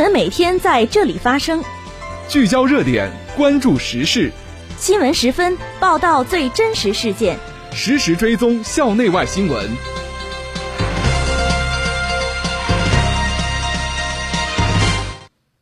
[0.00, 1.62] 闻每天在这里发生，
[2.26, 4.32] 聚焦热点，关注时事。
[4.78, 7.38] 新闻十分报道最真实事件，
[7.70, 9.68] 实时追踪校内外新闻。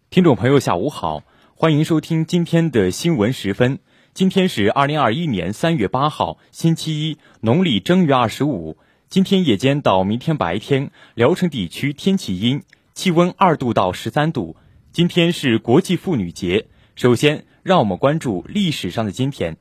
[0.09, 1.25] 听众朋友，下午好，
[1.57, 3.81] 欢迎收听今天的新闻十分。
[4.15, 8.79] 今天是二零二一年三月八号，星期一，农历正月二十五。
[9.09, 12.63] 今天夜间到明天白天，聊城地区天气阴，
[12.99, 14.57] 气温二度到十三度。
[14.91, 16.67] 今天是国际妇女节。
[16.97, 19.57] 首先，让我们关注历史上的今天。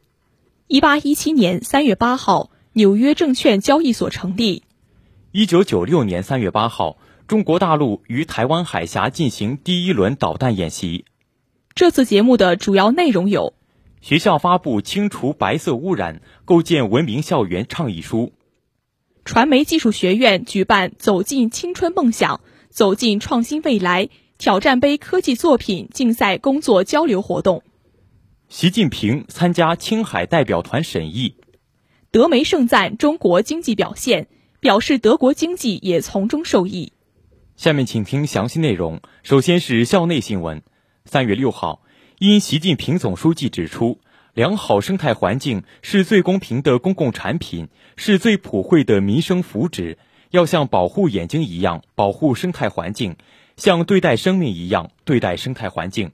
[0.66, 4.64] 一八一七年三月八号，纽约证券交易所成立。
[5.32, 6.98] 一九九六年三月八号，
[7.28, 11.06] 中国大陆与台湾海峡进行第一轮导弹演习。
[11.76, 13.54] 这次节目的主要内容有。
[14.02, 18.34] 学校发布清除白色污染、构建文明校园倡议书。
[19.26, 22.42] 传媒技术学院举办“走进青春梦想，
[22.78, 27.64] 走进创新未来”挑战杯科技作品竞赛工作交流活动。
[28.50, 31.38] 习近平参加青海代表团审议。
[32.12, 34.28] 德媒盛赞中国经济表现，
[34.60, 36.94] 表示德国经济也从中受益。
[37.56, 39.02] 下面请听详细内容。
[39.24, 40.62] 首先是校内新闻。
[41.04, 41.82] 三月六号。
[42.20, 44.00] 因习近平总书记指出，
[44.36, 49.98] 良好生态环境是最公平的公共产品，是最普惠的民生福祉。
[50.32, 53.16] 要像保护眼睛一样保护生态环境，
[53.56, 56.12] 像对待生命一样对待生态环境，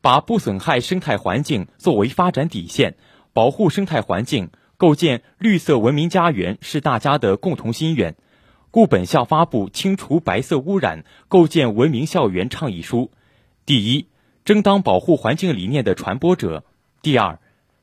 [0.00, 2.96] 把不损害生态环境作为发展底线，
[3.32, 8.16] 保护生态环境，构建绿色文明家园是大家的共同心愿。
[8.70, 13.10] 故本校发布清除白色污染、构建文明校园倡议书。
[13.66, 14.06] 第一。
[14.44, 16.64] 争当保护环境理念的传播者，
[17.00, 17.38] 第二，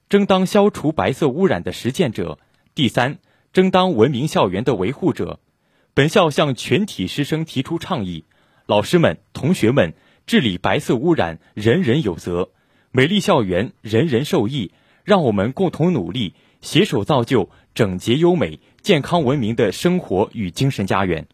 [0.09, 2.37] 争当消除白色污染的实践者，
[2.75, 3.19] 第三，
[3.53, 5.39] 争当文明校园的维护者。
[5.99, 8.23] 本校向全体师生提出倡议：
[8.65, 9.93] 老师们、同学们，
[10.25, 12.51] 治理白色污染，人人有责；
[12.93, 14.71] 美丽校园，人人受益。
[15.03, 21.27] 让我们共同努力，携手造就整洁优美、健康文明的生活与精神家园。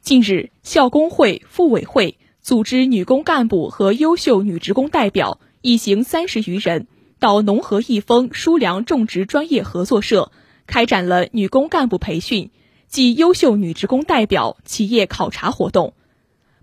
[0.00, 2.16] 近日，校工会、妇委会。
[2.40, 6.86] 组织女工干部和优秀女职工代表一行三十余人
[7.18, 10.32] 到农合益丰舒粮种植专业合作社，
[10.66, 12.50] 开展了女工干部培训
[12.88, 15.94] 暨优秀女职工代表企业考察活动。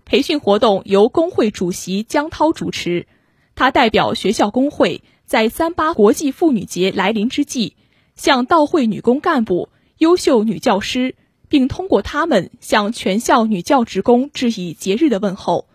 [0.04, 3.06] 培训活动由工会主席江涛主持，
[3.54, 7.76] 他代表学校工会，在三八国际妇女节来临之际，
[8.14, 11.16] 向到会女工干部、优秀女教师，
[11.48, 15.68] 并通过他们向全校女教职工致以节日的问候。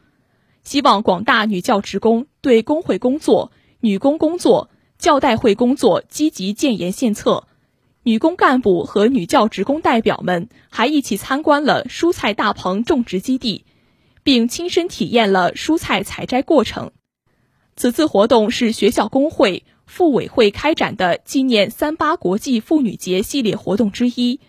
[0.64, 7.48] 希望广大女教职工对工会工作、女工工作、教代会工作积极建言献策。
[8.10, 13.66] 女工干部和女教职工代表们还一起参观了蔬菜大棚种植基地，
[14.24, 16.90] 并亲身体验了蔬菜采摘过程。
[17.76, 24.40] 此次活动是学校工会、妇委会开展的纪念三八国际妇女节系列活动之一。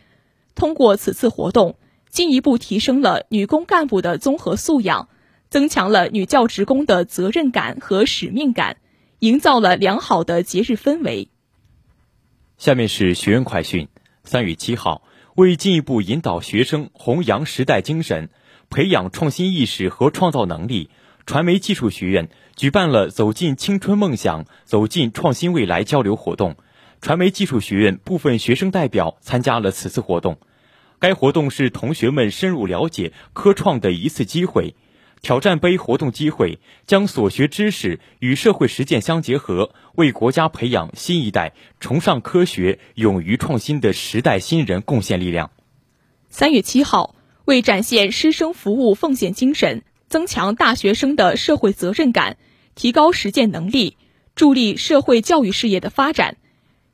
[0.55, 1.77] 通过此次活动，
[2.09, 5.11] 进一步提升了女工干部的综合素养。
[5.51, 8.79] 增强了女教职工的责任感和使命感，
[9.19, 11.29] 营造了良好的节日氛围。
[12.61, 13.89] 下面是学员快讯：
[14.23, 15.01] 三月七号，
[15.35, 18.29] 为进一步引导学生弘扬时代精神，
[18.69, 20.91] 培养创新意识和创造能力，
[21.25, 26.57] 传媒技术学院举办了“走进青春梦想，走进创新未来”交流活动。
[27.01, 30.39] 传媒技术学院部分学生代表参加了此次活动。
[30.99, 34.75] 该活动是同学们深入了解科创的一次机会。
[35.23, 45.51] 挑战杯活动机会，将所学知识与社会实践相结合，为国家培养新一代崇尚科学、勇于创新的时代新人贡献力量。
[46.31, 47.15] 三月七号，
[47.45, 52.39] 为展现师生服务奉献精神，增强大学生的社会责任感，
[52.75, 53.97] 提高实践能力，
[54.35, 56.39] 助力社会教育事业的发展，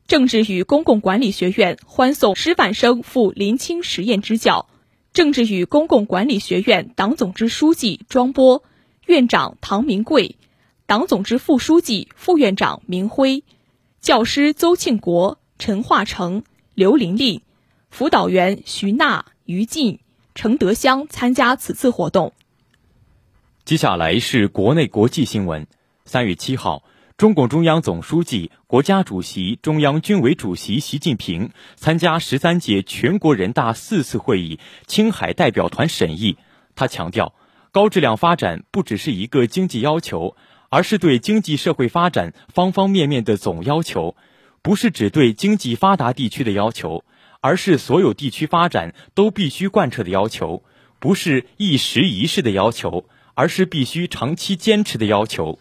[0.08, 4.68] 政治与公共管理学院欢送师范生赴临清实验支教。
[5.16, 8.62] 政治与公共管理学院党总支书记庄波，
[9.06, 10.36] 院长唐明贵，
[10.84, 13.42] 党总支副书记、副院长明辉，
[14.02, 17.40] 教师邹庆国、陈化成、刘琳琳，
[17.88, 20.00] 辅导员徐娜、于静、
[20.34, 22.34] 程德香参加此次活动。
[23.64, 25.66] 接下来是国内国际新闻。
[26.04, 26.82] 三月七号。
[27.16, 36.36] 中共中央总书记、国家主席、中央军委主席习近平参加十三届全国人大四次会议青海代表团审议。
[36.74, 37.34] 他强调，
[37.72, 40.36] 高质量发展不只是一个经济要求，
[40.68, 44.14] 而是对经济社会发展方方面面的总要求，
[44.60, 47.02] 不是只对经济发达地区的要求，
[47.40, 50.62] 而是所有地区发展都必须贯彻的要求，
[50.98, 55.58] 不是一时一事的要求，而是必须长期坚持的要求。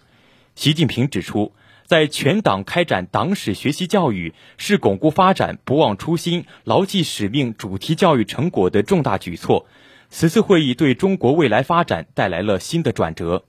[0.56, 1.52] 习近平指出，
[1.86, 9.66] 在全党开展党史学习教育是巩固发展不忘初心、牢记使命主题教育成果的重大举措。
[10.10, 13.44] 此次会议对中国未来发展带来了新的转折。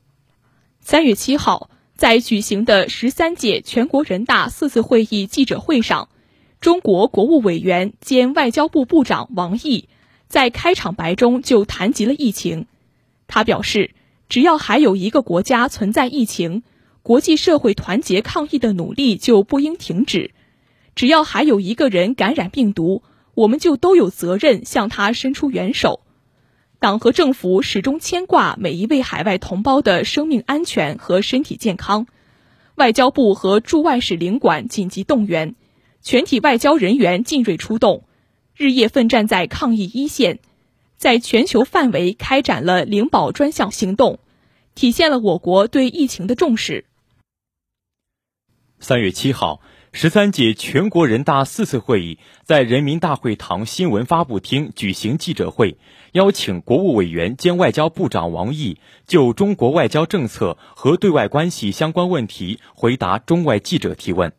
[0.81, 6.09] 三月七号，在举行的十三届全国人大四次会议记者会上，
[6.61, 9.89] 中国国务委员兼外交部部长王毅
[10.27, 12.67] 在开场白中就谈及了疫情。
[13.29, 13.93] 他表示，
[14.29, 16.65] 只要还有一个国家存在疫情，
[17.07, 20.33] 国际社会团结抗疫的努力就不应停止；
[20.97, 23.05] 只要还有一个人感染病毒，
[23.35, 26.01] 我们就都有责任向他伸出援手。
[26.81, 32.09] 党和政府始终牵挂每一位海外同胞的生命安全和身体健康。
[32.75, 35.55] 外交部和驻外使领馆紧急动员，
[36.03, 38.03] 全体外交人员进锐出动，
[38.57, 40.41] 日夜奋战在抗疫一线，
[40.97, 44.19] 在全球范围开展了灵宝专项行动，
[44.75, 46.85] 体现了我国对疫情的重视。
[48.79, 49.63] 三月七号，
[49.93, 55.79] 十三届全国人大四次会议在人民大会堂新闻发布厅举行记者会，
[56.13, 64.35] 邀请国务委员兼外交部长王毅就中国外交政策和对外关系相关问题回答中外记者提问。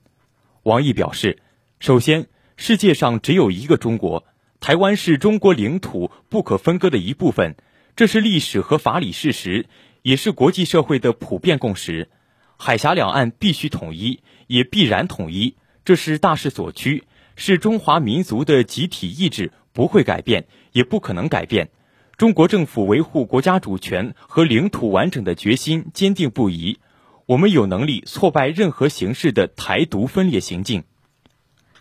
[0.62, 1.40] 王毅表示，
[1.80, 4.24] 首先，世界上只有一个中国，
[4.60, 7.56] 台湾是中国领土不可分割的一部分，
[7.95, 9.66] 这是历史和法理事实，
[10.04, 12.10] 也是国际社会的普遍共识。
[12.57, 15.56] 海峡两岸必须统一，也必然统一，
[15.86, 17.04] 这是大势所趋，
[17.36, 21.69] 是中华民族的集体意志，不会改变，也不可能改变。
[22.18, 26.80] 中国政府维护国家主权和领土完整的决心坚定不移，
[27.27, 30.83] 我们有能力挫败任何形式的台独分裂行径。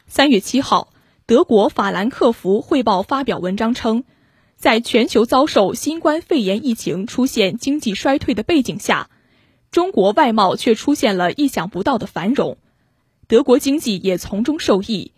[0.07, 0.93] 三月七号，
[1.25, 4.05] 德国法兰克福汇报发表文章称，
[4.57, 9.09] 在全球遭受新冠肺炎疫情出现经济衰退的背景下。
[9.71, 12.57] 中国外贸却出现了意想不到的繁荣，
[13.27, 15.13] 德国经济也从中受益。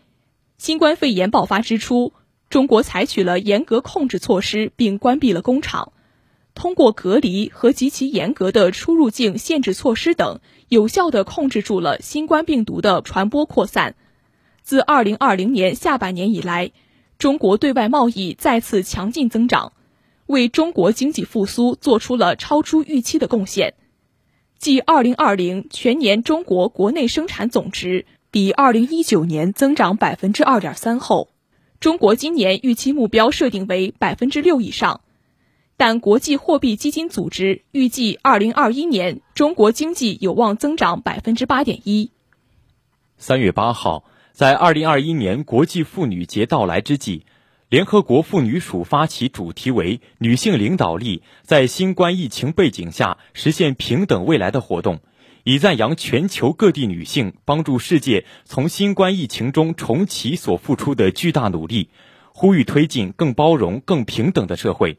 [0.57, 2.13] 新冠肺炎爆发之初，
[2.51, 5.93] 中国采取了严格控制措施，并关闭了工厂，
[6.55, 13.95] 通过隔离和极其严格的出入境限制措施等，有效地控制住了新冠病毒的传播扩散。
[14.65, 16.73] 自2020年下半年以来，
[17.19, 19.73] 中国对外贸易再次强劲增长，
[20.27, 23.75] 为中国经济复苏做出了超出预期的贡献。
[24.59, 31.29] 继2020全年中国国内生产总值比2019年增长百分之二点三后，
[31.79, 35.03] 中国今年预期目标设定为百分之六以上，
[35.77, 42.11] 但国际货币基金组织预计2021年中国经济有望增长百分之八点一。
[43.17, 44.03] 三月八号，
[44.33, 47.25] 在2021年国际妇女节到来之际。
[47.69, 55.01] 联合国妇女署发起主题为“女性领导力在新冠疫情背景下实现平等未来”的活动，
[55.45, 61.91] 以赞扬全球各地女性帮助世界从新冠疫情中重启所付出的巨大努力，
[62.33, 64.97] 呼吁推进更包容、更平等的社会。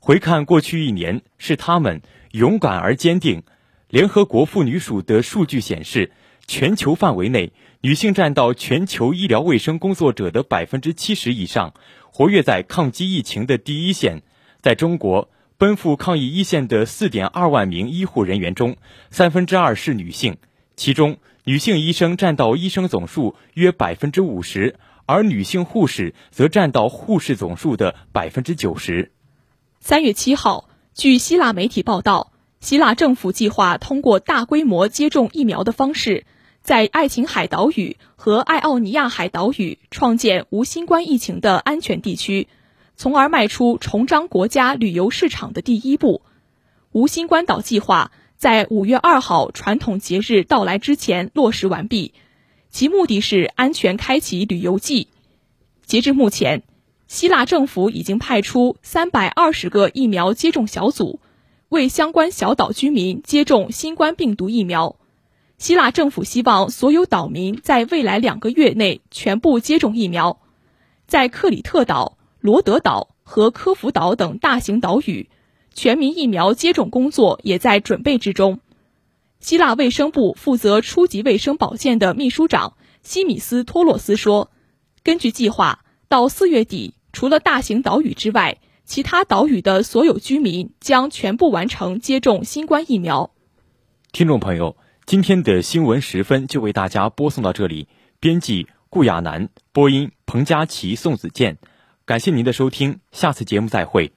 [0.00, 2.00] 回看过去一年，是她们
[2.32, 3.42] 勇敢而坚定。
[3.90, 6.12] 联合国妇女署的数据显示，
[6.46, 7.52] 全球范围内
[7.82, 11.74] 女性占到全球医疗卫生工作者的百分之七十以上。
[12.16, 14.22] 活跃在抗击疫情的第一线，
[14.62, 18.78] 在中国奔赴抗疫一线的四点二万名医护人员中，
[19.10, 20.38] 三分之二是女性，
[20.76, 29.12] 其中女性医生占到医生总数约百分之五十，而女性护士则占到护士总数的百分之九十。
[29.80, 36.24] 三月七号，据希腊媒体报道，希腊政府计划通过大规模接种疫苗的方式。
[36.66, 42.48] 在爱琴海岛屿和爱奥尼亚海岛屿创建无新冠疫情的安全地区，
[42.96, 46.22] 从而迈出重张国家旅游市场的第一步。
[46.90, 52.14] 无新冠岛计划在五月二号传统节日到来之前落实完毕，
[52.68, 55.06] 其目的是安全开启旅游季。
[55.84, 56.64] 截至目前，
[57.06, 61.20] 希腊政府已经派出三百二十个疫苗接种小组，
[61.68, 64.96] 为相关小岛居民接种新冠病毒疫苗。
[65.58, 70.40] 希腊政府希望所有岛民在未来两个月内全部接种疫苗。
[71.06, 75.30] 在克里特岛、罗德岛和科孚岛等大型岛屿，
[75.72, 78.60] 全民疫苗接种工作也在准备之中。
[79.40, 84.50] 希腊卫生部负责初级卫生保健的秘书长西米斯托洛斯说
[85.02, 93.30] ：“根据计划，到四月底，除了大型岛屿之外，其他岛屿的所有居民将全部完成接种新冠疫苗。”
[94.12, 94.76] 听众朋友。
[95.06, 97.86] 今天的新闻时分就为大家播送到这里。
[98.18, 101.58] 编辑顾亚楠，播音彭佳琪、宋子健。
[102.04, 104.15] 感谢您的收听，下次节目再会。